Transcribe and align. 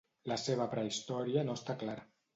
La 0.31 0.37
seva 0.43 0.67
prehistòria 0.71 1.45
no 1.51 1.57
està 1.61 1.77
clara. 1.85 2.09